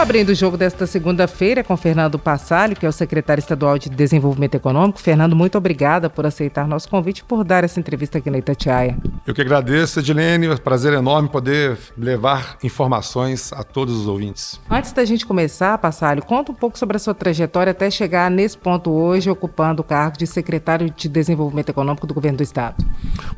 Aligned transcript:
Abrindo 0.00 0.30
o 0.30 0.34
jogo 0.34 0.56
desta 0.56 0.86
segunda-feira 0.86 1.62
com 1.62 1.76
Fernando 1.76 2.18
Passalho, 2.18 2.74
que 2.74 2.86
é 2.86 2.88
o 2.88 2.92
secretário 2.92 3.38
estadual 3.38 3.78
de 3.78 3.90
Desenvolvimento 3.90 4.54
Econômico. 4.54 4.98
Fernando, 4.98 5.36
muito 5.36 5.58
obrigada 5.58 6.08
por 6.08 6.24
aceitar 6.24 6.66
nosso 6.66 6.88
convite 6.88 7.18
e 7.18 7.24
por 7.24 7.44
dar 7.44 7.64
essa 7.64 7.78
entrevista 7.78 8.16
aqui 8.16 8.30
na 8.30 8.38
Itatiaia. 8.38 8.96
Eu 9.26 9.34
que 9.34 9.42
agradeço, 9.42 10.00
Edilene. 10.00 10.46
É 10.46 10.52
um 10.52 10.56
prazer 10.56 10.94
enorme 10.94 11.28
poder 11.28 11.76
levar 11.98 12.56
informações 12.64 13.52
a 13.52 13.62
todos 13.62 13.94
os 13.94 14.08
ouvintes. 14.08 14.58
Antes 14.70 14.90
da 14.92 15.04
gente 15.04 15.26
começar, 15.26 15.76
Passalho, 15.76 16.24
conta 16.24 16.50
um 16.50 16.54
pouco 16.54 16.78
sobre 16.78 16.96
a 16.96 16.98
sua 16.98 17.12
trajetória 17.12 17.72
até 17.72 17.90
chegar 17.90 18.30
nesse 18.30 18.56
ponto 18.56 18.90
hoje, 18.90 19.28
ocupando 19.28 19.82
o 19.82 19.84
cargo 19.84 20.16
de 20.16 20.26
secretário 20.26 20.88
de 20.88 21.10
Desenvolvimento 21.10 21.68
Econômico 21.68 22.06
do 22.06 22.14
Governo 22.14 22.38
do 22.38 22.42
Estado. 22.42 22.82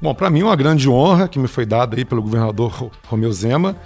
Bom, 0.01 0.15
para 0.15 0.31
mim 0.31 0.43
é 0.43 0.45
uma 0.45 0.57
grande 0.57 0.89
honra 0.89 1.27
que 1.27 1.41
me 1.41 1.49
foi 1.49 1.67
dada 1.67 1.97
aí 1.97 2.05
pelo 2.05 2.23
governador 2.23 2.89
Romeu 3.09 3.33
Zema 3.33 3.77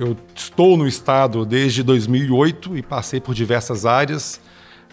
eu 0.00 0.16
estou 0.34 0.78
no 0.78 0.88
Estado 0.88 1.44
desde 1.44 1.82
2008 1.82 2.74
e 2.78 2.82
passei 2.82 3.20
por 3.20 3.34
diversas 3.34 3.84
áreas. 3.84 4.40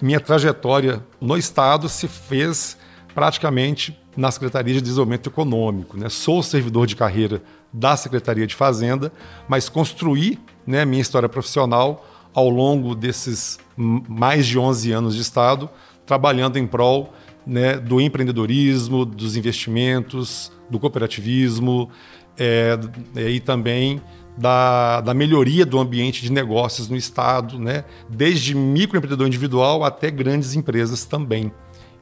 Minha 0.02 0.20
trajetória 0.20 1.02
no 1.22 1.38
Estado 1.38 1.88
se 1.88 2.10
fez 2.10 2.78
praticamente 3.16 3.98
na 4.18 4.30
Secretaria 4.30 4.74
de 4.74 4.82
Desenvolvimento 4.82 5.30
Econômico. 5.30 5.96
Né? 5.96 6.10
Sou 6.10 6.44
servidor 6.44 6.86
de 6.86 6.98
carreira 6.98 7.42
da 7.72 7.96
Secretaria 7.96 8.46
de 8.46 8.54
Fazenda, 8.54 9.10
mas 9.48 9.70
construí 9.70 10.38
né, 10.66 10.84
minha 10.84 11.02
história 11.02 11.30
profissional 11.30 12.06
ao 12.34 12.50
longo 12.50 12.94
desses 12.94 13.58
mais 13.78 14.46
de 14.46 14.60
11 14.60 14.92
anos 14.92 15.16
de 15.16 15.22
Estado, 15.22 15.70
trabalhando 16.06 16.58
em 16.58 16.68
prol 16.68 17.14
né, 17.46 17.78
do 17.78 18.02
empreendedorismo, 18.02 19.06
dos 19.06 19.38
investimentos, 19.38 20.52
do 20.70 20.78
cooperativismo 20.78 21.90
é, 22.38 22.78
e 23.16 23.40
também 23.40 24.02
da, 24.38 25.02
da 25.02 25.14
melhoria 25.14 25.66
do 25.66 25.80
ambiente 25.80 26.22
de 26.22 26.32
negócios 26.32 26.88
no 26.88 26.96
Estado, 26.96 27.58
né? 27.58 27.84
desde 28.08 28.56
microempreendedor 28.56 29.28
individual 29.28 29.84
até 29.84 30.12
grandes 30.12 30.56
empresas 30.56 31.04
também. 31.04 31.52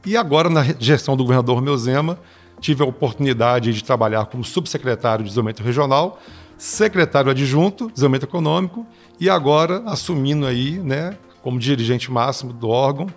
E 0.04 0.16
agora, 0.16 0.48
na 0.48 0.62
gestão 0.78 1.16
do 1.16 1.24
governador 1.24 1.60
Meu 1.62 1.76
Zema, 1.76 2.18
tive 2.60 2.82
a 2.82 2.86
oportunidade 2.86 3.72
de 3.72 3.82
trabalhar 3.82 4.26
como 4.26 4.44
subsecretário 4.44 5.24
de 5.24 5.30
Desenvolvimento 5.30 5.62
Regional, 5.62 6.20
secretário 6.56 7.30
adjunto 7.30 7.86
de 7.88 7.94
Desenvolvimento 7.94 8.24
Econômico 8.24 8.86
e 9.18 9.28
agora 9.28 9.82
assumindo 9.86 10.46
aí, 10.46 10.78
né, 10.78 11.16
como 11.42 11.58
dirigente 11.58 12.10
máximo 12.10 12.52
do 12.52 12.68
órgão 12.68 13.08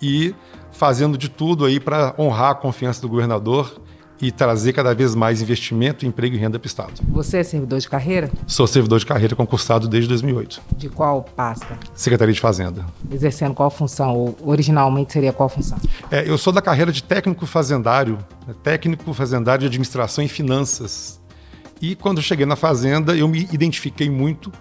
e 0.00 0.34
fazendo 0.72 1.18
de 1.18 1.28
tudo 1.28 1.64
aí 1.64 1.80
para 1.80 2.14
honrar 2.18 2.50
a 2.52 2.54
confiança 2.54 3.00
do 3.00 3.08
governador 3.08 3.80
e 4.20 4.32
trazer 4.32 4.72
cada 4.72 4.94
vez 4.94 5.14
mais 5.14 5.40
investimento, 5.40 6.04
emprego 6.04 6.34
e 6.34 6.38
renda 6.38 6.58
para 6.58 6.66
o 6.66 6.68
Estado. 6.68 6.92
Você 7.08 7.38
é 7.38 7.42
servidor 7.42 7.78
de 7.78 7.88
carreira? 7.88 8.30
Sou 8.46 8.66
servidor 8.66 8.98
de 8.98 9.06
carreira 9.06 9.36
concursado 9.36 9.88
desde 9.88 10.08
2008. 10.08 10.60
De 10.76 10.88
qual 10.88 11.22
pasta? 11.22 11.78
Secretaria 11.94 12.34
de 12.34 12.40
Fazenda. 12.40 12.84
Exercendo 13.10 13.54
qual 13.54 13.70
função? 13.70 14.14
Ou 14.14 14.36
originalmente 14.42 15.12
seria 15.12 15.32
qual 15.32 15.48
função? 15.48 15.78
É, 16.10 16.28
eu 16.28 16.36
sou 16.36 16.52
da 16.52 16.60
carreira 16.60 16.90
de 16.90 17.02
técnico 17.02 17.46
fazendário, 17.46 18.18
né, 18.46 18.54
técnico 18.62 19.12
fazendário 19.12 19.60
de 19.60 19.66
administração 19.66 20.24
e 20.24 20.28
finanças. 20.28 21.20
E 21.80 21.94
quando 21.94 22.20
cheguei 22.20 22.44
na 22.44 22.56
Fazenda, 22.56 23.16
eu 23.16 23.28
me 23.28 23.48
identifiquei 23.52 24.10
muito 24.10 24.52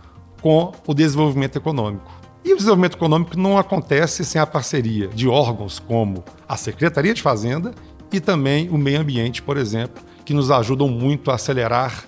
com 0.41 0.71
o 0.85 0.93
desenvolvimento 0.93 1.57
econômico. 1.57 2.11
E 2.45 2.53
o 2.53 2.55
desenvolvimento 2.55 2.95
econômico 2.95 3.37
não 3.37 3.57
acontece 3.57 4.23
sem 4.23 4.39
a 4.39 4.45
parceria 4.45 5.07
de 5.07 5.27
órgãos 5.27 5.79
como 5.79 6.23
a 6.47 6.55
Secretaria 6.55 7.13
de 7.13 7.21
Fazenda 7.21 7.73
e 8.11 8.19
também 8.19 8.69
o 8.69 8.77
meio 8.77 8.99
ambiente, 8.99 9.41
por 9.41 9.57
exemplo, 9.57 10.03
que 10.25 10.33
nos 10.33 10.51
ajudam 10.51 10.87
muito 10.87 11.31
a 11.31 11.35
acelerar 11.35 12.05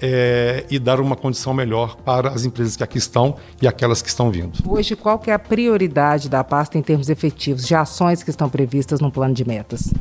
é, 0.00 0.64
e 0.70 0.78
dar 0.78 1.00
uma 1.00 1.16
condição 1.16 1.52
melhor 1.52 1.96
para 1.96 2.30
as 2.30 2.44
empresas 2.44 2.76
que 2.76 2.82
aqui 2.82 2.98
estão 2.98 3.36
e 3.60 3.66
aquelas 3.66 4.00
que 4.00 4.08
estão 4.08 4.30
vindo. 4.30 4.58
Hoje, 4.66 4.94
qual 4.94 5.18
que 5.18 5.30
é 5.30 5.34
a 5.34 5.38
prioridade 5.38 6.28
da 6.28 6.44
pasta 6.44 6.78
em 6.78 6.82
termos 6.82 7.08
efetivos 7.08 7.66
de 7.66 7.74
ações 7.74 8.22
que 8.22 8.30
estão 8.30 8.48
previstas 8.48 9.00
no 9.00 9.10
plano 9.10 9.34
de 9.34 9.46
metas? 9.46 9.92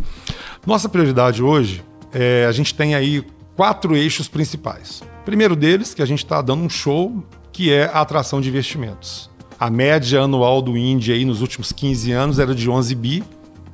Nossa 0.66 0.88
prioridade 0.88 1.41
hoje, 1.41 1.84
é, 2.14 2.46
a 2.47 2.52
gente 2.52 2.74
tem 2.74 2.96
aí 2.96 3.25
quatro 3.56 3.96
eixos 3.96 4.28
principais. 4.28 5.02
primeiro 5.25 5.56
deles, 5.56 5.94
que 5.94 6.02
a 6.02 6.06
gente 6.06 6.24
está 6.24 6.41
dando 6.41 6.64
um 6.64 6.69
show, 6.69 7.24
que 7.52 7.74
é 7.74 7.85
a 7.85 8.02
atração 8.02 8.40
de 8.40 8.50
investimentos. 8.50 9.29
A 9.59 9.69
média 9.69 10.22
anual 10.22 10.62
do 10.62 10.78
Índia 10.78 11.16
aí 11.16 11.25
nos 11.25 11.41
últimos 11.41 11.72
15 11.72 12.12
anos 12.12 12.40
era 12.40 12.53
de 12.53 12.69
11 12.69 12.94
bi, 12.94 13.24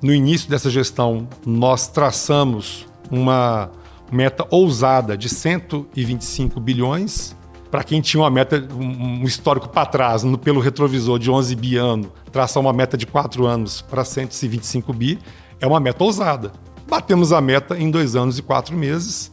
no 0.04 0.14
início 0.14 0.50
dessa 0.50 0.70
gestão, 0.70 1.30
nós 1.46 1.88
traçamos 1.88 2.86
uma 3.10 3.72
meta 4.12 4.46
ousada 4.52 5.18
de 5.18 5.30
125 5.30 6.60
bilhões. 6.60 7.34
Para 7.72 7.86
quem 7.86 8.02
tinha 8.02 8.22
uma 8.22 8.30
meta, 8.30 8.68
um 8.76 9.24
histórico 9.24 9.70
para 9.70 9.86
trás, 9.86 10.24
no, 10.24 10.38
pelo 10.38 10.60
retrovisor 10.60 11.18
de 11.18 11.32
11 11.32 11.56
bi 11.56 11.78
ano, 11.78 12.12
traçar 12.34 12.62
uma 12.62 12.74
meta 12.74 12.98
de 12.98 13.08
4 13.08 13.46
anos 13.48 13.82
para 13.82 14.04
125 14.04 14.92
bi, 14.92 15.18
é 15.62 15.66
uma 15.66 15.80
meta 15.80 16.04
ousada. 16.04 16.52
Batemos 16.88 17.32
a 17.32 17.40
meta 17.40 17.80
em 17.80 17.90
dois 17.90 18.14
anos 18.14 18.38
e 18.38 18.42
quatro 18.42 18.76
meses, 18.76 19.32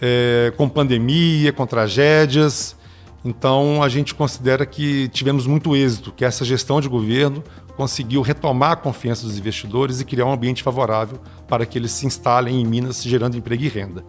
é, 0.00 0.52
com 0.56 0.68
pandemia, 0.68 1.52
com 1.52 1.66
tragédias. 1.66 2.76
Então, 3.24 3.82
a 3.82 3.88
gente 3.88 4.14
considera 4.14 4.64
que 4.64 5.08
tivemos 5.08 5.44
muito 5.44 5.74
êxito, 5.74 6.12
que 6.12 6.24
essa 6.24 6.44
gestão 6.44 6.80
de 6.80 6.88
governo 6.88 7.42
conseguiu 7.78 8.22
retomar 8.22 8.72
a 8.72 8.76
confiança 8.76 9.24
dos 9.24 9.38
investidores 9.38 10.00
e 10.00 10.04
criar 10.04 10.26
um 10.26 10.32
ambiente 10.32 10.64
favorável 10.64 11.20
para 11.46 11.64
que 11.64 11.78
eles 11.78 11.92
se 11.92 12.06
instalem 12.06 12.60
em 12.60 12.66
Minas, 12.66 13.04
gerando 13.04 13.36
emprego 13.36 13.62
e 13.62 13.68
renda. 13.68 14.04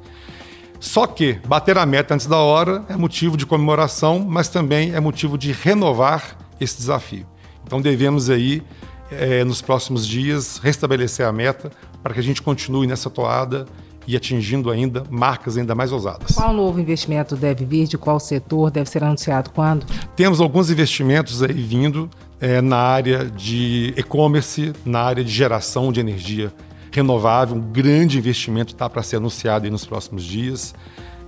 Só 0.80 1.06
que 1.06 1.34
bater 1.48 1.78
a 1.78 1.86
meta 1.86 2.16
antes 2.16 2.26
da 2.26 2.38
hora 2.38 2.84
é 2.90 2.98
motivo 2.98 3.38
de 3.38 3.46
comemoração, 3.46 4.26
mas 4.28 4.50
também 4.50 4.96
é 4.96 5.00
motivo 5.00 5.38
de 5.38 5.52
renovar 5.52 6.36
esse 6.60 6.78
desafio. 6.78 7.28
Então 7.64 7.80
devemos 7.80 8.28
aí, 8.32 8.64
é, 9.12 9.44
nos 9.44 9.62
próximos 9.62 10.08
dias, 10.08 10.58
restabelecer 10.58 11.28
a 11.28 11.32
meta 11.32 11.70
para 12.02 12.16
que 12.16 12.20
a 12.20 12.24
gente 12.24 12.42
continue 12.42 12.88
nessa 12.88 13.08
toada 13.08 13.68
e 14.10 14.16
atingindo 14.16 14.72
ainda 14.72 15.04
marcas 15.08 15.56
ainda 15.56 15.76
mais 15.76 15.92
ousadas. 15.92 16.32
Qual 16.36 16.52
novo 16.52 16.80
investimento 16.80 17.36
deve 17.36 17.64
vir? 17.64 17.88
De 17.88 17.96
qual 17.96 18.20
setor? 18.20 18.72
Deve 18.72 18.90
ser 18.90 19.04
anunciado 19.04 19.52
quando? 19.52 19.86
Temos 20.16 20.42
alguns 20.42 20.72
investimentos 20.72 21.44
aí 21.44 21.54
vindo 21.54 22.10
é, 22.42 22.60
na 22.60 22.78
área 22.78 23.26
de 23.26 23.94
e-commerce, 23.96 24.74
na 24.84 25.00
área 25.02 25.24
de 25.24 25.32
geração 25.32 25.92
de 25.92 26.00
energia 26.00 26.52
renovável. 26.92 27.56
Um 27.56 27.60
grande 27.60 28.18
investimento 28.18 28.74
está 28.74 28.90
para 28.90 29.04
ser 29.04 29.18
anunciado 29.18 29.70
nos 29.70 29.86
próximos 29.86 30.24
dias. 30.24 30.74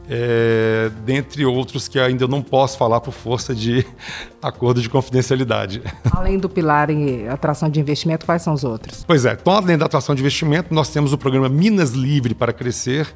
É, 0.10 0.92
dentre 1.06 1.46
outros 1.46 1.88
que 1.88 2.00
ainda 2.00 2.28
não 2.28 2.42
posso 2.42 2.78
falar 2.78 3.00
por 3.00 3.14
força 3.14 3.56
de 3.56 3.86
acordo 4.42 4.82
de 4.82 4.90
confidencialidade. 4.90 5.82
Além 6.12 6.38
do 6.38 6.50
pilar 6.50 6.90
em 6.90 7.28
atração 7.28 7.70
de 7.70 7.80
investimento, 7.80 8.26
quais 8.26 8.42
são 8.42 8.54
os 8.54 8.64
outros? 8.64 9.06
Pois 9.06 9.26
é, 9.26 9.34
então, 9.34 9.54
além 9.54 9.78
da 9.78 9.86
atração 9.86 10.14
de 10.14 10.22
investimento, 10.22 10.74
nós 10.74 10.90
temos 10.90 11.14
o 11.14 11.18
programa 11.18 11.48
Minas 11.48 11.92
Livre 11.92 12.34
para 12.34 12.52
Crescer, 12.52 13.08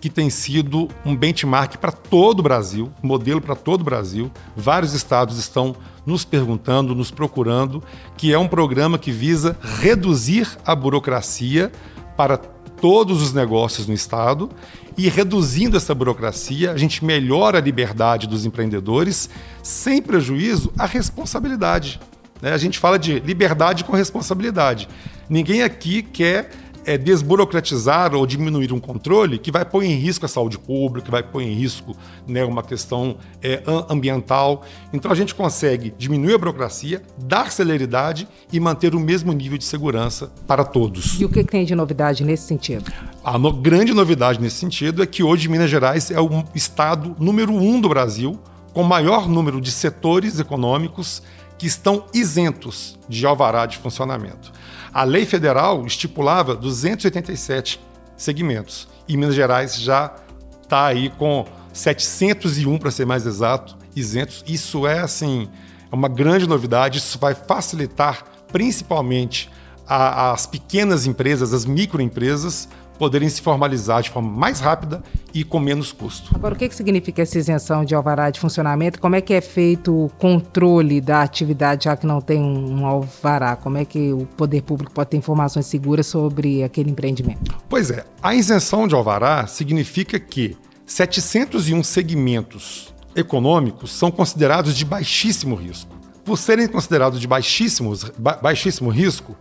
que 0.00 0.10
tem 0.10 0.28
sido 0.28 0.88
um 1.04 1.16
benchmark 1.16 1.78
para 1.78 1.90
todo 1.90 2.40
o 2.40 2.42
Brasil, 2.42 2.92
modelo 3.02 3.40
para 3.40 3.54
todo 3.56 3.80
o 3.80 3.84
Brasil. 3.84 4.30
Vários 4.54 4.92
estados 4.92 5.38
estão 5.38 5.74
nos 6.04 6.26
perguntando, 6.26 6.94
nos 6.94 7.10
procurando, 7.10 7.82
que 8.16 8.32
é 8.32 8.38
um 8.38 8.46
programa 8.46 8.98
que 8.98 9.10
visa 9.10 9.56
reduzir 9.62 10.46
a 10.64 10.74
burocracia 10.76 11.72
para 12.16 12.36
todos 12.36 13.22
os 13.22 13.32
negócios 13.32 13.86
no 13.86 13.94
estado 13.94 14.50
e 14.96 15.08
reduzindo 15.08 15.76
essa 15.76 15.94
burocracia, 15.94 16.72
a 16.72 16.76
gente 16.76 17.04
melhora 17.04 17.58
a 17.58 17.60
liberdade 17.60 18.26
dos 18.26 18.46
empreendedores 18.46 19.28
sem 19.62 20.00
prejuízo 20.00 20.72
à 20.78 20.86
responsabilidade. 20.86 22.00
Né? 22.40 22.52
A 22.52 22.58
gente 22.58 22.78
fala 22.78 22.98
de 22.98 23.18
liberdade 23.20 23.84
com 23.84 23.92
responsabilidade. 23.92 24.88
Ninguém 25.28 25.62
aqui 25.62 26.02
quer 26.02 26.50
é, 26.84 26.98
desburocratizar 26.98 28.14
ou 28.14 28.26
diminuir 28.26 28.72
um 28.72 28.80
controle 28.80 29.38
que 29.38 29.50
vai 29.50 29.64
pôr 29.64 29.82
em 29.82 29.94
risco 29.94 30.24
a 30.24 30.28
saúde 30.28 30.58
pública, 30.58 31.06
que 31.06 31.10
vai 31.10 31.22
pôr 31.22 31.42
em 31.42 31.52
risco 31.52 31.96
né, 32.26 32.44
uma 32.44 32.62
questão 32.62 33.16
é, 33.42 33.62
ambiental. 33.88 34.64
Então 34.92 35.10
a 35.10 35.14
gente 35.14 35.34
consegue 35.34 35.94
diminuir 35.98 36.34
a 36.34 36.38
burocracia, 36.38 37.02
dar 37.18 37.50
celeridade 37.50 38.28
e 38.52 38.60
manter 38.60 38.94
o 38.94 39.00
mesmo 39.00 39.32
nível 39.32 39.58
de 39.58 39.64
segurança 39.64 40.32
para 40.46 40.64
todos. 40.64 41.20
E 41.20 41.24
o 41.24 41.28
que 41.28 41.44
tem 41.44 41.64
de 41.64 41.74
novidade 41.74 42.24
nesse 42.24 42.46
sentido? 42.46 42.92
A 43.24 43.38
no, 43.38 43.52
grande 43.52 43.92
novidade 43.92 44.40
nesse 44.40 44.56
sentido 44.56 45.02
é 45.02 45.06
que 45.06 45.22
hoje 45.22 45.48
Minas 45.48 45.70
Gerais 45.70 46.10
é 46.10 46.20
o 46.20 46.44
estado 46.54 47.16
número 47.18 47.52
um 47.52 47.80
do 47.80 47.88
Brasil 47.88 48.38
com 48.74 48.82
maior 48.82 49.28
número 49.28 49.60
de 49.60 49.70
setores 49.70 50.40
econômicos 50.40 51.22
que 51.58 51.66
estão 51.66 52.06
isentos 52.12 52.98
de 53.08 53.24
alvará 53.26 53.66
de 53.66 53.78
funcionamento. 53.78 54.52
A 54.92 55.04
lei 55.04 55.26
federal 55.26 55.84
estipulava 55.86 56.54
287 56.54 57.80
segmentos 58.16 58.88
e 59.08 59.16
Minas 59.16 59.34
Gerais 59.34 59.76
já 59.76 60.14
está 60.62 60.86
aí 60.86 61.10
com 61.10 61.44
701, 61.72 62.78
para 62.78 62.90
ser 62.90 63.04
mais 63.04 63.26
exato, 63.26 63.76
isentos. 63.94 64.44
Isso 64.46 64.86
é 64.86 65.00
assim, 65.00 65.48
é 65.90 65.94
uma 65.94 66.08
grande 66.08 66.46
novidade, 66.46 66.98
isso 66.98 67.18
vai 67.18 67.34
facilitar 67.34 68.24
principalmente 68.52 69.50
a, 69.86 70.30
as 70.32 70.46
pequenas 70.46 71.06
empresas, 71.06 71.52
as 71.52 71.64
microempresas, 71.64 72.68
poderem 72.98 73.28
se 73.28 73.40
formalizar 73.40 74.02
de 74.02 74.10
forma 74.10 74.30
mais 74.30 74.60
rápida 74.60 75.02
e 75.32 75.42
com 75.42 75.58
menos 75.58 75.92
custo. 75.92 76.30
Agora, 76.34 76.54
o 76.54 76.56
que, 76.56 76.68
que 76.68 76.74
significa 76.74 77.22
essa 77.22 77.38
isenção 77.38 77.84
de 77.84 77.94
alvará 77.94 78.30
de 78.30 78.38
funcionamento? 78.38 79.00
Como 79.00 79.16
é 79.16 79.20
que 79.20 79.34
é 79.34 79.40
feito 79.40 80.04
o 80.04 80.08
controle 80.18 81.00
da 81.00 81.22
atividade, 81.22 81.84
já 81.84 81.96
que 81.96 82.06
não 82.06 82.20
tem 82.20 82.40
um 82.40 82.86
alvará? 82.86 83.56
Como 83.56 83.76
é 83.76 83.84
que 83.84 84.12
o 84.12 84.26
poder 84.36 84.62
público 84.62 84.92
pode 84.92 85.10
ter 85.10 85.16
informações 85.16 85.66
seguras 85.66 86.06
sobre 86.06 86.62
aquele 86.62 86.90
empreendimento? 86.90 87.54
Pois 87.68 87.90
é, 87.90 88.04
a 88.22 88.34
isenção 88.34 88.86
de 88.86 88.94
alvará 88.94 89.46
significa 89.46 90.18
que 90.18 90.56
701 90.86 91.82
segmentos 91.82 92.94
econômicos 93.16 93.92
são 93.92 94.10
considerados 94.10 94.76
de 94.76 94.84
baixíssimo 94.84 95.54
risco. 95.54 95.94
Por 96.24 96.38
serem 96.38 96.66
considerados 96.66 97.20
de 97.20 97.26
baixíssimos, 97.26 98.04
ba 98.18 98.34
baixíssimo 98.36 98.90
risco, 98.90 99.36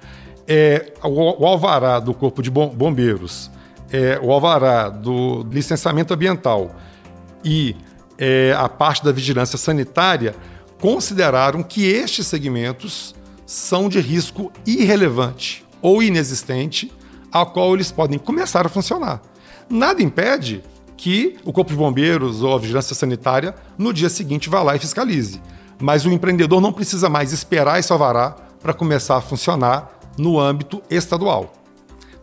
é, 0.47 0.93
o, 1.03 1.43
o, 1.43 1.45
alvará 1.45 1.99
do 1.99 2.13
Corpo 2.13 2.41
de 2.41 2.49
Bombeiros, 2.49 3.49
é, 3.91 4.19
o 4.21 4.31
alvará 4.31 4.89
do 4.89 5.45
licenciamento 5.51 6.13
ambiental 6.13 6.75
e 7.43 7.75
é, 8.17 8.55
a 8.57 8.67
parte 8.67 9.03
da 9.03 9.11
vigilância 9.11 9.57
sanitária 9.57 10.35
consideraram 10.79 11.63
que 11.63 11.85
estes 11.85 12.27
segmentos 12.27 13.15
são 13.45 13.87
de 13.87 13.99
risco 13.99 14.51
irrelevante 14.65 15.65
ou 15.81 16.01
inexistente, 16.01 16.91
ao 17.31 17.47
qual 17.47 17.73
eles 17.73 17.91
podem 17.91 18.17
começar 18.17 18.65
a 18.65 18.69
funcionar. 18.69 19.21
Nada 19.69 20.01
impede 20.01 20.63
que 20.95 21.37
o 21.43 21.51
Corpo 21.51 21.71
de 21.71 21.77
Bombeiros 21.77 22.41
ou 22.41 22.55
a 22.55 22.59
Vigilância 22.59 22.95
Sanitária 22.95 23.55
no 23.77 23.93
dia 23.93 24.09
seguinte 24.09 24.49
vá 24.49 24.61
lá 24.61 24.75
e 24.75 24.79
fiscalize. 24.79 25.41
Mas 25.79 26.05
o 26.05 26.09
empreendedor 26.09 26.61
não 26.61 26.71
precisa 26.71 27.09
mais 27.09 27.33
esperar 27.33 27.79
esse 27.79 27.91
alvará 27.91 28.35
para 28.61 28.73
começar 28.73 29.17
a 29.17 29.21
funcionar 29.21 29.99
no 30.17 30.39
âmbito 30.39 30.81
estadual. 30.89 31.53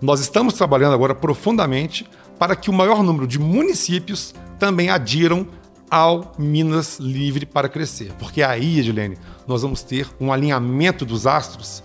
Nós 0.00 0.20
estamos 0.20 0.54
trabalhando 0.54 0.94
agora 0.94 1.14
profundamente 1.14 2.08
para 2.38 2.56
que 2.56 2.70
o 2.70 2.72
maior 2.72 3.02
número 3.02 3.26
de 3.26 3.38
municípios 3.38 4.34
também 4.58 4.88
adiram 4.88 5.46
ao 5.90 6.32
Minas 6.38 6.98
Livre 6.98 7.44
para 7.44 7.68
crescer. 7.68 8.12
Porque 8.18 8.42
aí, 8.42 8.78
Edilene, 8.78 9.18
nós 9.46 9.62
vamos 9.62 9.82
ter 9.82 10.08
um 10.20 10.32
alinhamento 10.32 11.04
dos 11.04 11.26
astros 11.26 11.82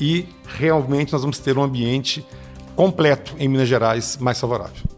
e 0.00 0.28
realmente 0.46 1.12
nós 1.12 1.22
vamos 1.22 1.38
ter 1.38 1.56
um 1.56 1.62
ambiente 1.62 2.24
completo 2.76 3.34
em 3.38 3.48
Minas 3.48 3.68
Gerais 3.68 4.18
mais 4.20 4.38
favorável. 4.38 4.95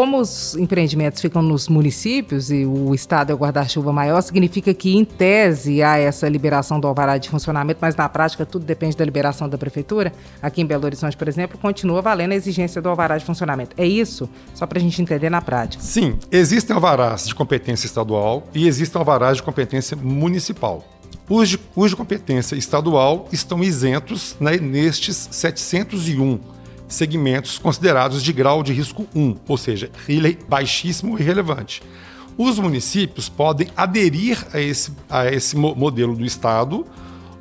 Como 0.00 0.18
os 0.18 0.56
empreendimentos 0.56 1.20
ficam 1.20 1.42
nos 1.42 1.68
municípios 1.68 2.50
e 2.50 2.64
o 2.64 2.94
Estado 2.94 3.32
é 3.32 3.34
o 3.34 3.36
guarda-chuva 3.36 3.92
maior, 3.92 4.18
significa 4.22 4.72
que, 4.72 4.96
em 4.96 5.04
tese, 5.04 5.82
há 5.82 5.98
essa 5.98 6.26
liberação 6.26 6.80
do 6.80 6.88
alvará 6.88 7.18
de 7.18 7.28
funcionamento, 7.28 7.80
mas 7.82 7.94
na 7.94 8.08
prática 8.08 8.46
tudo 8.46 8.64
depende 8.64 8.96
da 8.96 9.04
liberação 9.04 9.46
da 9.46 9.58
Prefeitura. 9.58 10.10
Aqui 10.40 10.62
em 10.62 10.64
Belo 10.64 10.86
Horizonte, 10.86 11.14
por 11.18 11.28
exemplo, 11.28 11.58
continua 11.58 12.00
valendo 12.00 12.32
a 12.32 12.34
exigência 12.34 12.80
do 12.80 12.88
alvará 12.88 13.18
de 13.18 13.26
funcionamento. 13.26 13.76
É 13.76 13.86
isso? 13.86 14.26
Só 14.54 14.66
para 14.66 14.78
a 14.78 14.80
gente 14.80 15.02
entender 15.02 15.28
na 15.28 15.42
prática. 15.42 15.84
Sim, 15.84 16.18
existem 16.32 16.74
alvarás 16.74 17.26
de 17.26 17.34
competência 17.34 17.84
estadual 17.84 18.44
e 18.54 18.66
existem 18.66 18.98
alvarás 18.98 19.36
de 19.36 19.42
competência 19.42 19.98
municipal. 19.98 20.82
Os 21.28 21.46
de, 21.46 21.60
os 21.76 21.90
de 21.90 21.96
competência 21.96 22.56
estadual 22.56 23.28
estão 23.30 23.62
isentos 23.62 24.34
né, 24.40 24.56
nestes 24.56 25.28
701 25.30 26.40
segmentos 26.90 27.56
considerados 27.56 28.22
de 28.22 28.32
grau 28.32 28.62
de 28.62 28.72
risco 28.72 29.06
1, 29.14 29.36
ou 29.48 29.56
seja, 29.56 29.90
baixíssimo 30.48 31.16
e 31.16 31.22
irrelevante. 31.22 31.82
Os 32.36 32.58
municípios 32.58 33.28
podem 33.28 33.68
aderir 33.76 34.46
a 34.52 34.60
esse, 34.60 34.92
a 35.08 35.26
esse 35.26 35.56
modelo 35.56 36.16
do 36.16 36.24
Estado 36.24 36.84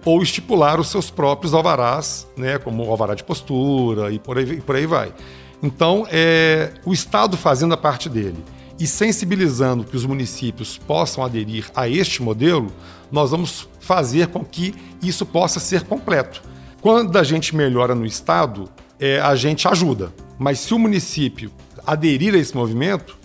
ou 0.05 0.21
estipular 0.21 0.79
os 0.79 0.87
seus 0.87 1.09
próprios 1.09 1.53
alvarás, 1.53 2.27
né, 2.37 2.57
como 2.57 2.85
o 2.85 2.91
alvará 2.91 3.15
de 3.15 3.23
postura 3.23 4.11
e 4.11 4.19
por 4.19 4.37
aí, 4.37 4.51
e 4.53 4.61
por 4.61 4.75
aí 4.75 4.85
vai. 4.85 5.13
Então, 5.61 6.07
é, 6.09 6.73
o 6.85 6.93
Estado 6.93 7.35
fazendo 7.35 7.73
a 7.73 7.77
parte 7.77 8.07
dele 8.07 8.43
e 8.79 8.87
sensibilizando 8.87 9.83
que 9.83 9.97
os 9.97 10.05
municípios 10.05 10.77
possam 10.77 11.23
aderir 11.23 11.69
a 11.75 11.87
este 11.89 12.23
modelo, 12.23 12.71
nós 13.11 13.31
vamos 13.31 13.67
fazer 13.79 14.27
com 14.27 14.43
que 14.43 14.73
isso 15.03 15.25
possa 15.25 15.59
ser 15.59 15.83
completo. 15.83 16.41
Quando 16.81 17.17
a 17.17 17.23
gente 17.23 17.53
melhora 17.55 17.93
no 17.93 18.05
Estado, 18.05 18.69
é, 18.99 19.19
a 19.19 19.35
gente 19.35 19.67
ajuda. 19.67 20.13
Mas 20.37 20.59
se 20.59 20.73
o 20.73 20.79
município 20.79 21.51
aderir 21.85 22.33
a 22.33 22.37
esse 22.37 22.55
movimento, 22.55 23.17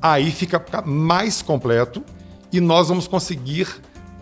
aí 0.00 0.30
fica 0.30 0.62
mais 0.84 1.42
completo 1.42 2.02
e 2.52 2.60
nós 2.60 2.88
vamos 2.88 3.06
conseguir, 3.06 3.68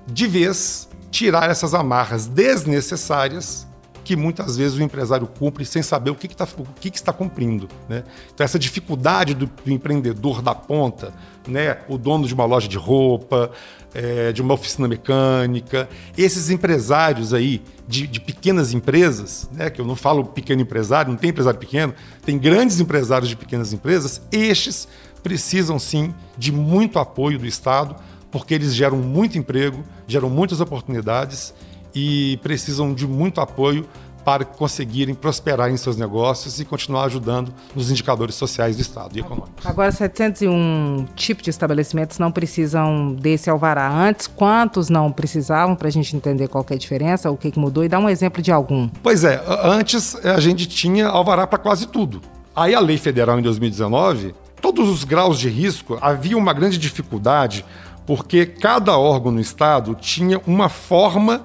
de 0.07 0.27
vez, 0.27 0.89
tirar 1.11 1.51
essas 1.51 1.75
amarras 1.75 2.27
desnecessárias 2.27 3.67
que 4.05 4.15
muitas 4.15 4.57
vezes 4.57 4.77
o 4.77 4.83
empresário 4.83 5.27
cumpre 5.27 5.65
sem 5.65 5.83
saber 5.83 6.11
o 6.11 6.15
que, 6.15 6.29
que, 6.29 6.37
tá, 6.37 6.47
o 6.59 6.67
que, 6.79 6.91
que 6.91 6.97
está 6.99 7.13
cumprindo. 7.13 7.69
Né? 7.89 8.05
Então, 8.33 8.45
essa 8.45 8.59
dificuldade 8.59 9.35
do, 9.35 9.47
do, 9.47 9.73
empreendedor 9.73 10.43
da 10.43 10.55
ponta, 10.55 11.15
né? 11.49 11.79
o 11.89 11.97
dono 11.97 12.27
de 12.27 12.35
uma 12.35 12.45
loja 12.45 12.69
de 12.69 12.77
roupa, 12.77 13.51
é, 13.95 14.31
de 14.31 14.43
uma 14.43 14.53
oficina 14.53 14.87
mecânica, 14.87 15.89
esses 16.19 16.51
empresários 16.51 17.33
aí 17.33 17.63
de, 17.89 18.07
de, 18.07 18.21
pequenas 18.21 18.75
empresas, 18.75 19.49
né? 19.51 19.71
que 19.71 19.81
eu 19.81 19.87
não 19.87 19.97
falo 19.97 20.27
pequeno 20.27 20.61
empresário, 20.61 21.11
não 21.11 21.19
tem 21.19 21.31
empresário 21.31 21.59
pequeno, 21.59 21.95
tem 22.27 22.39
grandes 22.39 22.79
empresários 22.81 23.31
de 23.31 23.37
pequenas 23.37 23.73
empresas, 23.73 24.21
estes 24.31 24.87
precisam 25.23 25.79
sim 25.79 26.15
de 26.37 26.53
muito 26.53 26.99
apoio 26.99 27.39
do 27.39 27.47
Estado, 27.47 27.97
porque 28.31 28.53
eles 28.53 28.75
geram 28.75 28.99
muito 28.99 29.39
emprego, 29.39 29.83
geram 30.07 30.29
muitas 30.29 30.61
oportunidades 30.61 31.55
e 31.95 32.39
precisam 32.43 32.93
de 32.93 33.07
muito 33.07 33.41
apoio 33.41 33.87
para 34.25 34.45
conseguirem 34.45 35.15
prosperar 35.15 35.71
em 35.71 35.77
seus 35.77 35.97
negócios 35.97 36.59
e 36.59 36.65
continuar 36.65 37.05
ajudando 37.05 37.53
nos 37.75 37.91
indicadores 37.91 38.35
sociais 38.35 38.77
do 38.77 38.83
Estado 38.83 39.17
e 39.17 39.21
econômicos. 39.21 39.67
Agora, 39.67 39.93
701 39.93 41.07
tipos 41.15 41.45
de 41.45 41.51
estabelecimentos 41.51 42.19
não 42.19 42.33
precisam 42.33 43.13
desse 43.13 43.51
alvará. 43.51 43.87
Antes, 43.87 44.27
quantos 44.27 44.89
não 44.89 45.13
precisavam, 45.13 45.77
para 45.77 45.89
a 45.89 45.91
gente 45.91 46.17
entender 46.17 46.49
qual 46.49 46.65
é 46.71 46.75
a 46.75 46.79
diferença, 46.79 47.31
o 47.31 47.37
que, 47.37 47.51
que 47.51 47.59
mudou, 47.59 47.85
e 47.85 47.89
dá 47.89 47.99
um 47.99 48.09
exemplo 48.09 48.43
de 48.43 48.51
algum. 48.51 48.89
Pois 49.03 49.25
é, 49.25 49.43
antes 49.63 50.17
a 50.25 50.41
gente 50.41 50.67
tinha 50.67 51.07
alvará 51.07 51.47
para 51.47 51.59
quase 51.59 51.87
tudo. 51.87 52.23
Aí 52.57 52.75
a 52.75 52.81
lei 52.81 52.97
federal, 52.97 53.39
em 53.39 53.43
2019, 53.43 54.35
todos 54.61 54.89
os 54.89 55.05
graus 55.05 55.39
de 55.39 55.51
risco, 55.51 55.99
havia 56.01 56.39
uma 56.39 56.55
grande 56.55 56.79
dificuldade, 56.79 57.65
porque 58.07 58.47
cada 58.47 58.97
órgão 58.97 59.33
no 59.33 59.41
Estado 59.41 59.95
tinha 59.95 60.41
uma 60.47 60.69
forma 60.69 61.39
de 61.39 61.45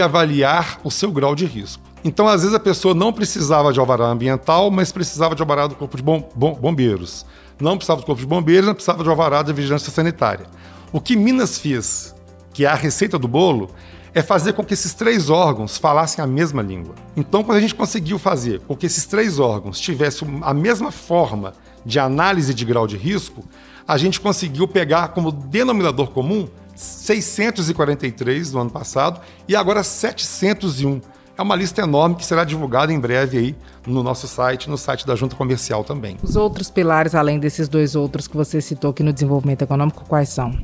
avaliar 0.00 0.80
o 0.82 0.90
seu 0.90 1.12
grau 1.12 1.34
de 1.34 1.46
risco. 1.46 1.82
Então, 2.04 2.26
às 2.28 2.42
vezes, 2.42 2.54
a 2.54 2.60
pessoa 2.60 2.94
não 2.94 3.12
precisava 3.12 3.72
de 3.72 3.80
alvará 3.80 4.06
ambiental, 4.06 4.70
mas 4.70 4.92
precisava 4.92 5.34
de 5.34 5.42
alvará 5.42 5.66
do 5.66 5.74
Corpo 5.74 5.96
de 5.96 6.02
bom, 6.02 6.28
bom, 6.34 6.54
Bombeiros. 6.54 7.24
Não 7.60 7.76
precisava 7.76 8.00
do 8.00 8.06
Corpo 8.06 8.20
de 8.20 8.26
Bombeiros, 8.26 8.66
não 8.66 8.74
precisava 8.74 9.02
de 9.02 9.08
alvará 9.08 9.42
da 9.42 9.52
Vigilância 9.52 9.90
Sanitária. 9.90 10.46
O 10.92 11.00
que 11.00 11.16
Minas 11.16 11.58
fez, 11.58 12.14
que 12.52 12.64
é 12.64 12.68
a 12.68 12.74
receita 12.74 13.18
do 13.18 13.26
bolo, 13.26 13.70
é 14.14 14.22
fazer 14.22 14.54
com 14.54 14.64
que 14.64 14.72
esses 14.72 14.94
três 14.94 15.28
órgãos 15.28 15.76
falassem 15.76 16.24
a 16.24 16.26
mesma 16.26 16.62
língua. 16.62 16.94
Então, 17.16 17.44
quando 17.44 17.58
a 17.58 17.60
gente 17.60 17.74
conseguiu 17.74 18.18
fazer 18.18 18.60
com 18.60 18.74
que 18.74 18.86
esses 18.86 19.04
três 19.04 19.38
órgãos 19.38 19.78
tivessem 19.78 20.40
a 20.42 20.54
mesma 20.54 20.90
forma 20.90 21.52
de 21.84 21.98
análise 21.98 22.54
de 22.54 22.64
grau 22.64 22.86
de 22.86 22.96
risco, 22.96 23.44
a 23.86 23.98
gente 23.98 24.20
conseguiu 24.20 24.66
pegar 24.66 25.08
como 25.08 25.30
denominador 25.30 26.10
comum 26.10 26.48
643 26.76 28.50
do 28.50 28.58
ano 28.58 28.70
passado 28.70 29.20
e 29.48 29.56
agora 29.56 29.82
701. 29.82 31.00
É 31.38 31.42
uma 31.42 31.54
lista 31.54 31.82
enorme 31.82 32.16
que 32.16 32.24
será 32.24 32.44
divulgada 32.44 32.92
em 32.92 32.98
breve 32.98 33.36
aí 33.36 33.56
no 33.86 34.02
nosso 34.02 34.26
site, 34.26 34.70
no 34.70 34.78
site 34.78 35.06
da 35.06 35.14
Junta 35.14 35.36
Comercial 35.36 35.84
também. 35.84 36.16
Os 36.22 36.34
outros 36.34 36.70
pilares, 36.70 37.14
além 37.14 37.38
desses 37.38 37.68
dois 37.68 37.94
outros 37.94 38.26
que 38.26 38.36
você 38.36 38.60
citou 38.60 38.90
aqui 38.90 39.02
no 39.02 39.12
desenvolvimento 39.12 39.62
econômico, 39.62 40.04
quais 40.08 40.30
são? 40.30 40.58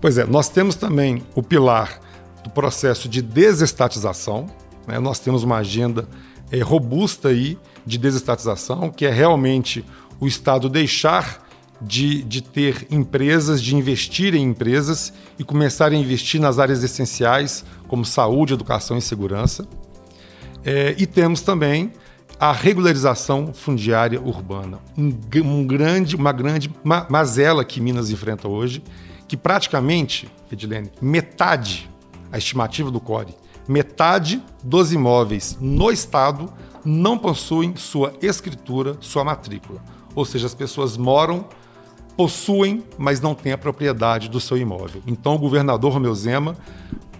Pois 0.00 0.18
é, 0.18 0.26
nós 0.26 0.50
temos 0.50 0.74
também 0.74 1.22
o 1.34 1.42
pilar 1.42 1.98
do 2.44 2.50
processo 2.50 3.08
de 3.08 3.22
desestatização. 3.22 4.46
Né? 4.86 4.98
Nós 4.98 5.18
temos 5.18 5.42
uma 5.42 5.56
agenda 5.56 6.06
é, 6.50 6.60
robusta 6.60 7.28
aí 7.28 7.58
de 7.86 7.96
desestatização, 7.96 8.90
que 8.90 9.06
é 9.06 9.10
realmente 9.10 9.82
o 10.20 10.26
Estado 10.26 10.68
deixar 10.68 11.47
de, 11.80 12.22
de 12.22 12.42
ter 12.42 12.86
empresas, 12.90 13.62
de 13.62 13.76
investir 13.76 14.34
em 14.34 14.42
empresas 14.42 15.12
e 15.38 15.44
começar 15.44 15.92
a 15.92 15.94
investir 15.94 16.40
nas 16.40 16.58
áreas 16.58 16.82
essenciais, 16.82 17.64
como 17.86 18.04
saúde, 18.04 18.54
educação 18.54 18.96
e 18.96 19.02
segurança. 19.02 19.66
É, 20.64 20.94
e 20.98 21.06
temos 21.06 21.40
também 21.40 21.92
a 22.38 22.52
regularização 22.52 23.52
fundiária 23.52 24.20
urbana, 24.20 24.78
um, 24.96 25.12
um 25.44 25.66
grande, 25.66 26.14
uma 26.14 26.32
grande 26.32 26.70
mazela 27.08 27.64
que 27.64 27.80
Minas 27.80 28.10
enfrenta 28.10 28.48
hoje, 28.48 28.82
que 29.26 29.36
praticamente, 29.36 30.30
Edilene, 30.50 30.90
metade, 31.00 31.90
a 32.30 32.38
estimativa 32.38 32.90
do 32.90 33.00
CORE, 33.00 33.34
metade 33.66 34.42
dos 34.62 34.92
imóveis 34.92 35.58
no 35.60 35.90
estado 35.90 36.52
não 36.84 37.18
possuem 37.18 37.74
sua 37.76 38.14
escritura, 38.22 38.96
sua 39.00 39.24
matrícula. 39.24 39.82
Ou 40.14 40.24
seja, 40.24 40.46
as 40.46 40.54
pessoas 40.54 40.96
moram 40.96 41.46
possuem, 42.18 42.82
mas 42.98 43.20
não 43.20 43.32
têm 43.32 43.52
a 43.52 43.58
propriedade 43.58 44.28
do 44.28 44.40
seu 44.40 44.58
imóvel. 44.58 45.00
Então, 45.06 45.36
o 45.36 45.38
governador 45.38 45.92
Romeu 45.92 46.12
Zema 46.16 46.56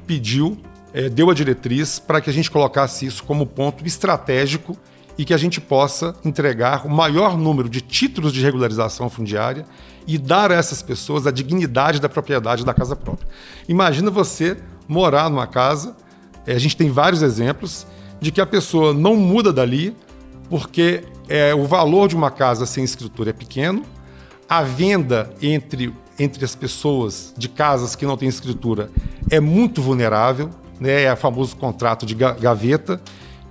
pediu 0.08 0.58
é, 0.92 1.08
deu 1.08 1.30
a 1.30 1.34
diretriz 1.34 2.00
para 2.00 2.20
que 2.20 2.28
a 2.28 2.32
gente 2.32 2.50
colocasse 2.50 3.06
isso 3.06 3.22
como 3.22 3.46
ponto 3.46 3.86
estratégico 3.86 4.76
e 5.16 5.24
que 5.24 5.32
a 5.32 5.36
gente 5.36 5.60
possa 5.60 6.16
entregar 6.24 6.84
o 6.84 6.90
maior 6.90 7.38
número 7.38 7.68
de 7.68 7.80
títulos 7.80 8.32
de 8.32 8.42
regularização 8.42 9.08
fundiária 9.08 9.64
e 10.04 10.18
dar 10.18 10.50
a 10.50 10.56
essas 10.56 10.82
pessoas 10.82 11.28
a 11.28 11.30
dignidade 11.30 12.00
da 12.00 12.08
propriedade 12.08 12.64
da 12.64 12.74
casa 12.74 12.96
própria. 12.96 13.28
Imagina 13.68 14.10
você 14.10 14.56
morar 14.88 15.30
numa 15.30 15.46
casa, 15.46 15.96
é, 16.44 16.54
a 16.54 16.58
gente 16.58 16.76
tem 16.76 16.90
vários 16.90 17.22
exemplos 17.22 17.86
de 18.20 18.32
que 18.32 18.40
a 18.40 18.46
pessoa 18.46 18.92
não 18.92 19.14
muda 19.14 19.52
dali 19.52 19.94
porque 20.50 21.04
é, 21.28 21.54
o 21.54 21.66
valor 21.66 22.08
de 22.08 22.16
uma 22.16 22.32
casa 22.32 22.66
sem 22.66 22.82
escritura 22.82 23.30
é 23.30 23.32
pequeno, 23.32 23.84
a 24.48 24.62
venda 24.62 25.30
entre, 25.42 25.92
entre 26.18 26.44
as 26.44 26.54
pessoas 26.54 27.34
de 27.36 27.48
casas 27.48 27.94
que 27.94 28.06
não 28.06 28.16
têm 28.16 28.28
escritura 28.28 28.90
é 29.30 29.38
muito 29.38 29.82
vulnerável, 29.82 30.50
né? 30.80 31.02
é 31.02 31.12
o 31.12 31.16
famoso 31.16 31.56
contrato 31.56 32.06
de 32.06 32.14
gaveta. 32.14 33.00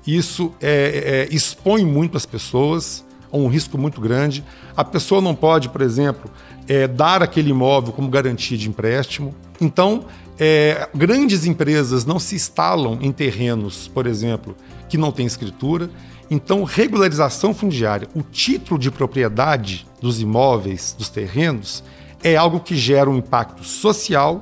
Isso 0.05 0.51
é, 0.61 1.27
é, 1.29 1.35
expõe 1.35 1.85
muito 1.85 2.17
as 2.17 2.25
pessoas 2.25 3.05
a 3.31 3.37
um 3.37 3.47
risco 3.47 3.77
muito 3.77 4.01
grande. 4.01 4.43
A 4.75 4.83
pessoa 4.83 5.21
não 5.21 5.35
pode, 5.35 5.69
por 5.69 5.81
exemplo, 5.81 6.31
é, 6.67 6.87
dar 6.87 7.21
aquele 7.21 7.51
imóvel 7.51 7.93
como 7.93 8.09
garantia 8.09 8.57
de 8.57 8.69
empréstimo. 8.69 9.35
Então, 9.59 10.05
é, 10.39 10.87
grandes 10.95 11.45
empresas 11.45 12.05
não 12.05 12.19
se 12.19 12.35
instalam 12.35 12.99
em 13.01 13.11
terrenos, 13.11 13.87
por 13.87 14.07
exemplo, 14.07 14.55
que 14.87 14.97
não 14.97 15.11
têm 15.11 15.25
escritura. 15.25 15.89
Então, 16.29 16.63
regularização 16.63 17.53
fundiária, 17.53 18.07
o 18.13 18.21
título 18.21 18.79
de 18.79 18.91
propriedade 18.91 19.87
dos 20.01 20.21
imóveis, 20.21 20.95
dos 20.97 21.09
terrenos, 21.09 21.83
é 22.23 22.35
algo 22.35 22.59
que 22.59 22.75
gera 22.75 23.09
um 23.09 23.17
impacto 23.17 23.63
social 23.63 24.41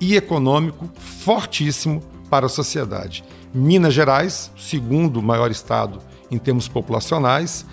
e 0.00 0.16
econômico 0.16 0.88
fortíssimo 0.96 2.02
para 2.30 2.46
a 2.46 2.48
sociedade. 2.48 3.24
Minas 3.52 3.92
Gerais, 3.92 4.50
segundo 4.56 5.22
maior 5.22 5.50
estado 5.50 5.98
em 6.30 6.38
termos 6.38 6.68
populacionais, 6.68 7.66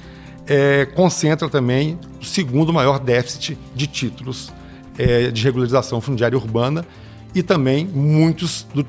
é, 0.47 0.85
concentra 0.85 1.49
também 1.49 1.99
o 2.21 2.25
segundo 2.25 2.71
maior 2.71 2.99
déficit 2.99 3.57
de 3.73 3.87
títulos 3.87 4.51
é, 4.97 5.31
de 5.31 5.43
regularização 5.43 5.99
fundiária 5.99 6.37
urbana 6.37 6.85
e 7.33 7.41
também 7.41 7.85
muitos 7.85 8.65
do, 8.73 8.85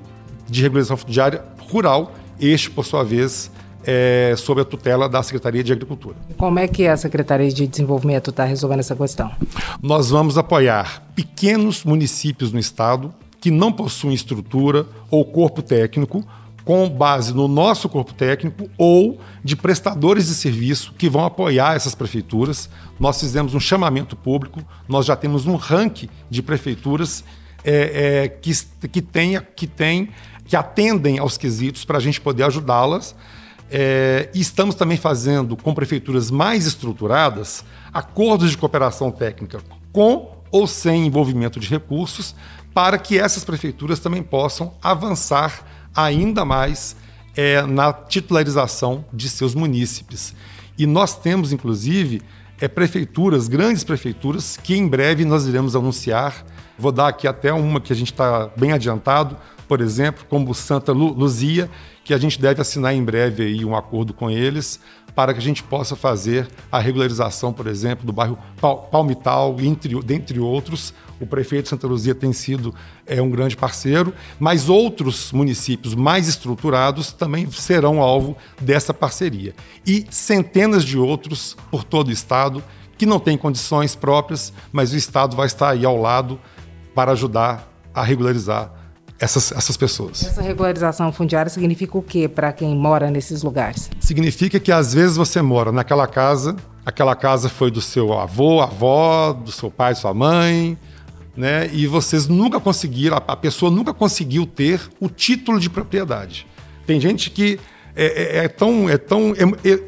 de 0.49 0.63
regularização 0.63 0.97
fundiária 0.97 1.45
rural, 1.71 2.15
este, 2.41 2.71
por 2.71 2.85
sua 2.85 3.03
vez, 3.03 3.51
é, 3.87 4.35
sob 4.37 4.61
a 4.61 4.65
tutela 4.65 5.09
da 5.09 5.23
Secretaria 5.23 5.63
de 5.63 5.73
Agricultura. 5.73 6.17
Como 6.37 6.59
é 6.59 6.67
que 6.67 6.89
a 6.89 6.97
Secretaria 6.97 7.51
de 7.51 7.67
Desenvolvimento 7.67 8.31
está 8.31 8.45
resolvendo 8.45 8.81
essa 8.81 8.97
questão? 8.97 9.31
Nós 9.81 10.11
vamos 10.11 10.37
apoiar 10.37 11.03
pequenos 11.15 11.85
municípios 11.85 12.53
no 12.53 12.59
estado 12.59 13.15
que 13.41 13.51
não 13.51 13.71
possuem 13.71 14.15
estrutura 14.15 14.87
ou 15.09 15.25
corpo 15.25 15.63
técnico, 15.63 16.27
com 16.65 16.89
base 16.89 17.33
no 17.33 17.47
nosso 17.47 17.89
corpo 17.89 18.13
técnico 18.13 18.69
ou 18.77 19.21
de 19.45 19.55
prestadores 19.55 20.27
de 20.27 20.35
serviço 20.35 20.93
que 20.99 21.09
vão 21.09 21.25
apoiar 21.25 21.77
essas 21.77 21.95
prefeituras. 21.95 22.69
Nós 22.99 23.21
fizemos 23.21 23.55
um 23.55 23.61
chamamento 23.61 24.17
público, 24.17 24.61
nós 24.89 25.07
já 25.07 25.15
temos 25.15 25.47
um 25.47 25.55
ranking 25.55 26.09
de 26.29 26.43
prefeituras 26.43 27.23
é, 27.65 28.25
é, 28.25 28.29
que, 28.29 28.51
que, 28.89 29.01
tenha, 29.01 29.41
que, 29.41 29.69
tem, 29.69 30.09
que 30.45 30.57
atendem 30.57 31.21
aos 31.21 31.39
quesitos 31.39 31.85
para 31.85 31.99
a 31.99 32.01
gente 32.01 32.21
poder 32.21 32.43
ajudá-las. 32.43 33.15
É, 33.71 34.31
e 34.33 34.41
estamos 34.41 34.75
também 34.75 34.97
fazendo 34.97 35.57
com 35.57 35.75
prefeituras 35.75 36.31
mais 36.31 36.67
estruturadas 36.67 37.65
acordos 37.93 38.51
de 38.51 38.59
cooperação 38.59 39.11
técnica 39.11 39.59
com 39.93 40.37
ou 40.51 40.67
sem 40.67 41.07
envolvimento 41.07 41.59
de 41.59 41.69
recursos, 41.69 42.35
para 42.73 42.99
que 42.99 43.19
essas 43.19 43.45
prefeituras 43.45 43.99
também 43.99 44.23
possam 44.23 44.75
avançar 44.83 45.65
ainda 45.95 46.45
mais 46.45 46.95
é, 47.35 47.63
na 47.63 47.93
titularização 47.93 49.05
de 49.13 49.29
seus 49.29 49.55
munícipes. 49.55 50.35
E 50.79 50.87
nós 50.87 51.19
temos, 51.19 51.53
inclusive, 51.53 52.23
é, 52.61 52.69
prefeituras, 52.69 53.49
grandes 53.49 53.83
prefeituras, 53.83 54.57
que 54.63 54.75
em 54.75 54.87
breve 54.87 55.25
nós 55.25 55.47
iremos 55.47 55.75
anunciar. 55.75 56.45
Vou 56.79 56.93
dar 56.93 57.09
aqui 57.09 57.27
até 57.27 57.53
uma 57.53 57.81
que 57.81 57.93
a 57.93 57.97
gente 57.97 58.13
está 58.13 58.51
bem 58.57 58.73
adiantado, 58.73 59.37
por 59.69 59.81
exemplo, 59.81 60.25
como 60.29 60.55
Santa 60.55 60.93
Luzia, 60.93 61.71
que 62.05 62.15
a 62.15 62.19
gente 62.19 62.41
deve 62.41 62.61
assinar 62.61 62.95
em 62.95 63.03
breve 63.03 63.43
aí 63.43 63.65
um 63.65 63.75
acordo 63.75 64.15
com 64.15 64.31
eles 64.31 64.81
para 65.15 65.33
que 65.33 65.39
a 65.39 65.43
gente 65.43 65.63
possa 65.63 65.97
fazer 65.97 66.47
a 66.71 66.79
regularização, 66.79 67.53
por 67.53 67.67
exemplo, 67.67 68.07
do 68.07 68.13
bairro 68.13 68.39
Palmital, 68.93 69.57
entre, 69.61 69.99
dentre 70.03 70.39
outros. 70.39 70.93
O 71.19 71.27
prefeito 71.27 71.65
de 71.65 71.71
Santa 71.71 71.87
Luzia 71.87 72.15
tem 72.15 72.33
sido 72.33 72.75
é, 73.07 73.21
um 73.23 73.31
grande 73.31 73.57
parceiro, 73.57 74.13
mas 74.39 74.69
outros 74.69 75.33
municípios 75.33 75.95
mais 75.95 76.29
estruturados 76.29 77.13
também 77.13 77.51
serão 77.51 78.03
alvo 78.03 78.37
dessa 78.61 78.93
parceria. 78.93 79.55
E 79.87 80.07
centenas 80.11 80.85
de 80.85 80.99
outros 80.99 81.57
por 81.71 81.83
todo 81.83 82.09
o 82.09 82.13
estado 82.13 82.63
que 82.99 83.07
não 83.07 83.19
têm 83.19 83.39
condições 83.39 83.97
próprias, 83.97 84.53
mas 84.71 84.93
o 84.93 84.97
estado 84.97 85.35
vai 85.35 85.47
estar 85.47 85.71
aí 85.71 85.85
ao 85.85 86.01
lado 86.01 86.39
para 86.95 87.13
ajudar 87.13 87.73
a 87.95 88.03
regularizar 88.03 88.71
essas, 89.19 89.53
essas 89.53 89.77
pessoas. 89.77 90.25
Essa 90.25 90.43
regularização 90.43 91.11
fundiária 91.13 91.51
significa 91.51 91.97
o 91.97 92.03
que 92.03 92.29
para 92.29 92.53
quem 92.53 92.75
mora 92.75 93.11
nesses 93.11 93.43
lugares? 93.43 93.91
Significa 93.99 94.61
que 94.61 94.71
às 94.71 94.93
vezes 94.93 95.17
você 95.17 95.41
mora 95.41 95.73
naquela 95.73 96.07
casa, 96.07 96.57
aquela 96.85 97.15
casa 97.15 97.49
foi 97.49 97.71
do 97.71 97.81
seu 97.81 98.13
avô, 98.13 98.61
avó, 98.61 99.33
do 99.33 99.51
seu 99.51 99.71
pai, 99.71 99.95
sua 99.95 100.13
mãe, 100.13 100.77
né? 101.37 101.71
E 101.73 101.87
vocês 101.87 102.29
nunca 102.29 102.61
conseguiram, 102.61 103.17
a 103.17 103.37
pessoa 103.37 103.71
nunca 103.71 103.93
conseguiu 103.95 104.47
ter 104.47 104.81
o 105.01 105.09
título 105.09 105.59
de 105.59 105.71
propriedade. 105.71 106.47
Tem 106.87 107.01
gente 107.01 107.31
que 107.31 107.59
é, 107.95 108.41
é, 108.41 108.45
é 108.45 108.49
tão, 108.49 108.89
é 108.89 108.99
tão 108.99 109.33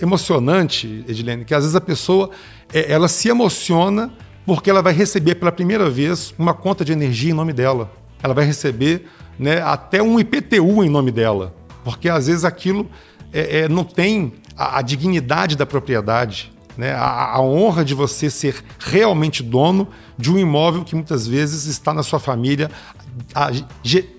emocionante, 0.01 1.05
Edilene, 1.07 1.45
que 1.45 1.55
às 1.55 1.65
vezes 1.65 1.77
a 1.77 1.81
pessoa 1.81 2.31
é, 2.73 2.91
ela 2.91 3.09
se 3.09 3.29
emociona 3.29 4.11
porque 4.47 4.71
ela 4.71 4.81
vai 4.81 4.95
receber 4.95 5.35
pela 5.35 5.53
primeira 5.53 5.91
vez 5.91 6.33
uma 6.39 6.55
conta 6.55 6.83
de 6.83 6.93
energia 6.93 7.31
em 7.31 7.35
nome 7.35 7.53
dela 7.53 7.91
ela 8.23 8.35
vai 8.35 8.45
receber 8.45 9.07
né, 9.39 9.63
até 9.63 10.03
um 10.03 10.19
IPTU 10.19 10.83
em 10.83 10.89
nome 10.89 11.11
dela, 11.11 11.55
porque 11.85 12.09
às 12.09 12.27
vezes 12.27 12.45
aquilo 12.45 12.89
é, 13.33 13.61
é, 13.61 13.69
não 13.69 13.85
tem 13.85 14.33
a, 14.57 14.79
a, 14.79 14.83
dignidade 14.83 15.57
da 15.57 15.65
propriedade, 15.65 16.53
né, 16.77 16.93
a, 16.93 17.37
a, 17.37 17.41
honra 17.41 17.85
de 17.85 17.95
você 17.95 18.31
ser 18.31 18.63
realmente 18.79 19.43
dono 19.43 19.89
de 20.17 20.31
um 20.31 20.39
imóvel 20.39 20.85
que 20.85 20.95
muitas 20.95 21.27
vezes 21.27 21.67
está 21.67 21.93
na 21.93 22.03
sua 22.03 22.19
família 22.19 22.71
há 23.35 23.51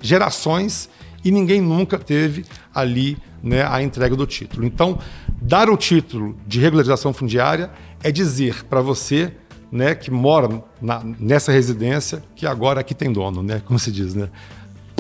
gerações 0.02 0.90
e 1.24 1.32
ninguém 1.32 1.62
nunca 1.62 1.98
teve 1.98 2.46
ali 2.74 3.18
né, 3.42 3.66
a 3.66 3.82
entrega 3.82 4.16
do 4.16 4.26
título. 4.26 4.66
Então, 4.66 5.00
dar 5.42 5.70
o 5.70 5.78
título 5.78 6.36
de 6.46 6.60
regularização 6.60 7.14
fundiária 7.14 7.72
é 8.04 8.12
dizer 8.12 8.66
para 8.66 8.82
você 8.82 9.34
né, 9.72 9.94
que 9.96 10.10
mora 10.10 10.64
na, 10.82 11.02
nessa 11.20 11.52
residência, 11.52 12.24
que 12.36 12.46
agora 12.46 12.82
aqui 12.82 12.94
tem 12.94 13.12
dono, 13.12 13.44
né, 13.44 13.62
como 13.66 13.78
se 13.78 13.92
diz, 13.92 14.16
né? 14.16 14.30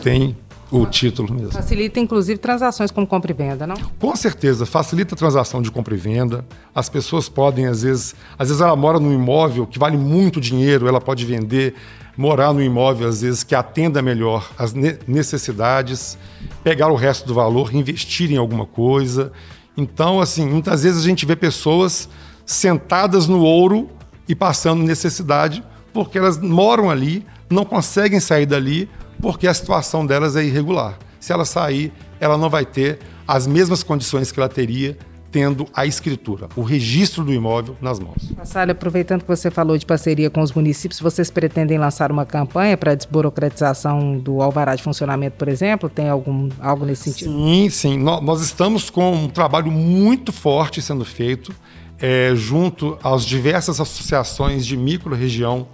Tem 0.01 0.36
o 0.72 0.86
título 0.86 1.34
mesmo. 1.34 1.51
Facilita, 1.51 2.00
inclusive, 2.00 2.38
transações 2.38 2.91
como 2.91 3.08
compra 3.08 3.32
e 3.32 3.34
venda, 3.34 3.65
não? 3.65 3.75
Com 4.00 4.15
certeza, 4.15 4.65
facilita 4.65 5.15
a 5.15 5.18
transação 5.18 5.62
de 5.62 5.72
compra 5.72 5.96
e 5.96 5.98
venda. 5.98 6.46
As 6.74 6.89
pessoas 6.89 7.27
podem, 7.27 7.65
às 7.65 7.82
vezes, 7.82 8.15
às 8.38 8.50
vezes 8.50 8.62
ela 8.62 8.75
mora 8.75 9.00
num 9.00 9.13
imóvel 9.13 9.65
que 9.65 9.79
vale 9.79 9.98
muito 9.98 10.39
dinheiro, 10.39 10.88
ela 10.88 11.01
pode 11.01 11.25
vender, 11.25 11.74
morar 12.15 12.53
num 12.53 12.62
imóvel, 12.62 13.08
às 13.08 13.22
vezes, 13.22 13.44
que 13.44 13.56
atenda 13.56 14.01
melhor 14.01 14.48
as 14.58 14.74
necessidades, 14.74 16.18
pegar 16.63 16.89
o 16.89 16.96
resto 16.96 17.27
do 17.27 17.34
valor, 17.34 17.74
investir 17.74 18.32
em 18.32 18.38
alguma 18.38 18.65
coisa. 18.65 19.32
Então, 19.75 20.22
assim, 20.22 20.48
muitas 20.48 20.84
vezes 20.84 21.03
a 21.03 21.08
gente 21.08 21.25
vê 21.25 21.36
pessoas 21.36 22.08
sentadas 22.46 23.27
no 23.27 23.41
ouro 23.41 23.89
e 24.27 24.36
passando 24.36 24.84
necessidade 24.84 25.63
porque 25.91 26.18
elas 26.18 26.38
moram 26.38 26.89
ali, 26.89 27.25
não 27.50 27.65
conseguem 27.65 28.20
sair 28.20 28.46
dali 28.46 28.88
porque 29.21 29.47
a 29.47 29.53
situação 29.53 30.05
delas 30.05 30.35
é 30.35 30.43
irregular. 30.43 30.97
Se 31.19 31.33
ela 31.33 31.45
sair, 31.45 31.91
ela 32.19 32.38
não 32.38 32.49
vai 32.49 32.65
ter 32.65 32.99
as 33.27 33.45
mesmas 33.45 33.83
condições 33.83 34.31
que 34.31 34.39
ela 34.39 34.49
teria 34.49 34.97
tendo 35.31 35.67
a 35.73 35.85
escritura, 35.85 36.49
o 36.55 36.63
registro 36.63 37.23
do 37.23 37.31
imóvel 37.31 37.77
nas 37.79 37.99
mãos. 37.99 38.31
Passalho, 38.35 38.71
aproveitando 38.71 39.21
que 39.21 39.27
você 39.27 39.51
falou 39.51 39.77
de 39.77 39.85
parceria 39.85 40.29
com 40.29 40.41
os 40.41 40.51
municípios, 40.51 40.99
vocês 40.99 41.29
pretendem 41.29 41.77
lançar 41.77 42.11
uma 42.11 42.25
campanha 42.25 42.75
para 42.75 42.95
desburocratização 42.95 44.17
do 44.17 44.41
alvará 44.41 44.75
de 44.75 44.81
funcionamento, 44.81 45.38
por 45.38 45.47
exemplo? 45.47 45.88
Tem 45.88 46.09
algum, 46.09 46.49
algo 46.59 46.85
nesse 46.85 47.11
sentido? 47.11 47.31
Sim, 47.31 47.69
sim. 47.69 47.97
Nós 47.97 48.41
estamos 48.41 48.89
com 48.89 49.13
um 49.13 49.29
trabalho 49.29 49.71
muito 49.71 50.31
forte 50.31 50.81
sendo 50.81 51.05
feito 51.05 51.53
é, 52.01 52.31
junto 52.33 52.97
às 53.03 53.23
diversas 53.23 53.79
associações 53.79 54.65
de 54.65 54.75
micro-região 54.75 55.67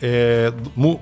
é, 0.00 0.52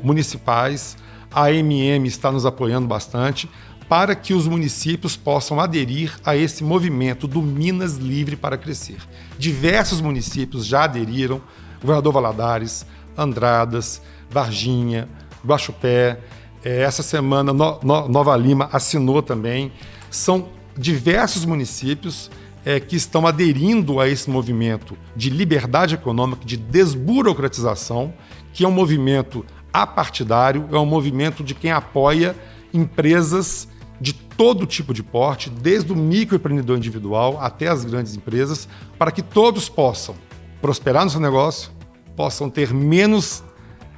municipais. 0.03 0.97
A 1.33 1.53
MM 1.53 2.07
está 2.09 2.33
nos 2.33 2.45
apoiando 2.45 2.89
bastante 2.89 3.49
para 3.89 4.15
que 4.15 4.33
os 4.33 4.47
municípios 4.47 5.17
possam 5.17 5.59
aderir 5.59 6.17
a 6.25 6.37
esse 6.37 6.63
movimento 6.63 7.27
do 7.27 7.43
Minas 7.43 7.97
Livre 7.97 8.37
para 8.37 8.57
Crescer. 8.57 8.99
Diversos 9.37 10.01
municípios 10.01 10.65
já 10.65 10.85
aderiram, 10.85 11.41
Governador 11.81 12.13
Valadares, 12.13 12.87
Andradas, 13.19 14.01
Varginha, 14.31 15.09
Guaxupé, 15.45 16.21
É, 16.63 16.83
essa 16.83 17.03
semana, 17.03 17.55
no, 17.55 17.81
no, 17.83 18.07
Nova 18.07 18.37
Lima 18.37 18.69
assinou 18.71 19.23
também. 19.23 19.73
São 20.11 20.51
diversos 20.77 21.47
municípios 21.47 22.31
é, 22.65 22.79
que 22.79 22.97
estão 22.97 23.27
aderindo 23.27 23.99
a 23.99 24.07
esse 24.07 24.29
movimento 24.29 24.95
de 25.17 25.31
liberdade 25.31 25.95
econômica, 25.95 26.45
de 26.45 26.59
desburocratização, 26.59 28.13
que 28.53 28.63
é 28.63 28.69
um 28.69 28.73
movimento 28.73 29.45
apartidário, 29.73 30.69
é 30.73 30.79
um 30.79 30.87
movimento 30.87 31.43
de 31.43 31.55
quem 31.55 31.71
apoia 31.71 32.37
empresas 32.73 33.69
de 34.01 34.13
todo 34.13 34.67
tipo 34.67 34.95
de 34.95 35.03
porte, 35.03 35.51
desde 35.51 35.93
o 35.93 35.97
microempreendedor 35.97 36.77
individual 36.77 37.39
até 37.41 37.69
as 37.69 37.85
grandes 37.85 38.17
empresas, 38.17 38.67
para 38.99 39.11
que 39.11 39.23
todos 39.23 39.69
possam 39.69 40.15
prosperar 40.63 41.05
no 41.05 41.11
seu 41.11 41.21
negócio, 41.21 41.71
possam 42.17 42.49
ter 42.49 42.73
menos, 42.73 43.45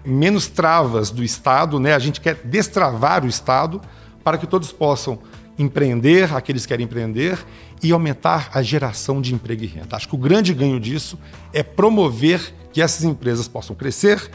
menos 0.04 0.48
travas 0.48 1.10
do 1.10 1.22
Estado, 1.22 1.78
né? 1.78 1.94
A 1.94 1.98
gente 1.98 2.20
quer 2.20 2.34
destravar 2.44 3.24
o 3.24 3.28
Estado 3.28 3.80
para 4.24 4.38
que 4.38 4.46
todos 4.46 4.72
possam 4.72 5.18
empreender, 5.58 6.34
aqueles 6.34 6.62
que 6.62 6.68
querem 6.68 6.84
empreender, 6.84 7.38
e 7.82 7.92
aumentar 7.92 8.50
a 8.54 8.62
geração 8.62 9.20
de 9.20 9.34
emprego 9.34 9.64
e 9.64 9.66
renda. 9.66 9.96
Acho 9.96 10.08
que 10.08 10.14
o 10.14 10.18
grande 10.18 10.54
ganho 10.54 10.78
disso 10.78 11.18
é 11.52 11.62
promover 11.62 12.54
que 12.72 12.80
essas 12.80 13.04
empresas 13.04 13.48
possam 13.48 13.74
crescer 13.76 14.30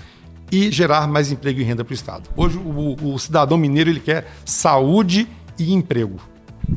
e 0.52 0.72
gerar 0.72 1.08
mais 1.08 1.32
emprego 1.32 1.60
e 1.60 1.64
renda 1.64 1.84
para 1.84 1.92
o 1.92 1.96
Estado. 1.96 2.30
Hoje, 2.36 2.58
o, 2.58 3.14
o, 3.14 3.20
cidadão 3.20 3.58
mineiro 3.58 3.90
ele 3.90 4.00
quer 4.00 4.28
saúde 4.46 5.28
e 5.58 5.74
emprego. 5.74 6.18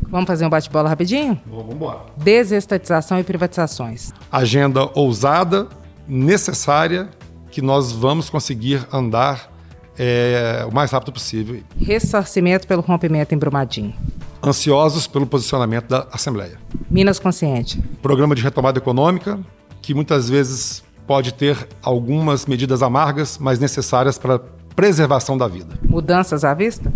Vamos 0.08 0.26
fazer 0.26 0.46
um 0.46 0.50
bate-bola 0.50 0.88
rapidinho? 0.88 1.40
Vamos 1.46 1.74
embora. 1.74 2.00
Desestatização 2.16 3.18
e 3.18 3.24
privatizações. 3.24 4.12
Agenda 4.30 4.90
ousada, 4.94 5.68
necessária, 6.06 7.08
que 7.50 7.60
nós 7.60 7.92
vamos 7.92 8.30
conseguir 8.30 8.86
andar 8.92 9.50
é, 9.98 10.64
o 10.68 10.74
mais 10.74 10.90
rápido 10.90 11.12
possível. 11.12 11.62
Ressarcimento 11.80 12.66
pelo 12.66 12.82
rompimento 12.82 13.34
em 13.34 13.38
Brumadinho. 13.38 13.94
Ansiosos 14.42 15.06
pelo 15.06 15.26
posicionamento 15.26 15.88
da 15.88 16.06
Assembleia. 16.12 16.58
Minas 16.90 17.18
Consciente. 17.18 17.80
Programa 18.00 18.34
de 18.34 18.42
retomada 18.42 18.78
econômica, 18.78 19.38
que 19.82 19.92
muitas 19.92 20.30
vezes 20.30 20.82
pode 21.06 21.34
ter 21.34 21.68
algumas 21.82 22.46
medidas 22.46 22.82
amargas, 22.82 23.38
mas 23.38 23.58
necessárias 23.58 24.18
para 24.18 24.36
a 24.36 24.40
preservação 24.74 25.36
da 25.36 25.48
vida. 25.48 25.78
Mudanças 25.82 26.44
à 26.44 26.54
vista? 26.54 26.92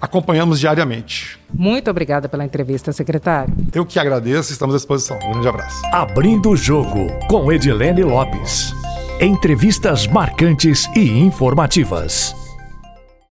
Acompanhamos 0.00 0.58
diariamente. 0.58 1.38
Muito 1.54 1.88
obrigada 1.88 2.28
pela 2.28 2.44
entrevista, 2.44 2.92
secretário. 2.92 3.54
Eu 3.72 3.86
que 3.86 4.00
agradeço, 4.00 4.50
estamos 4.50 4.74
à 4.74 4.78
disposição. 4.78 5.16
Um 5.24 5.32
grande 5.32 5.48
abraço. 5.48 5.80
Abrindo 5.92 6.50
o 6.50 6.56
jogo 6.56 7.06
com 7.28 7.52
Edilene 7.52 8.02
Lopes. 8.02 8.74
Entrevistas 9.20 10.08
marcantes 10.08 10.88
e 10.96 11.20
informativas. 11.20 12.41